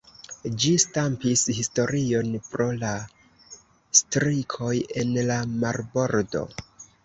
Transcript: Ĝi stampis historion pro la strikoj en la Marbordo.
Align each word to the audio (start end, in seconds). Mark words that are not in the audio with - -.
Ĝi 0.61 0.69
stampis 0.83 1.43
historion 1.57 2.33
pro 2.47 2.67
la 2.85 2.95
strikoj 4.01 4.75
en 5.05 5.15
la 5.33 5.41
Marbordo. 5.65 6.47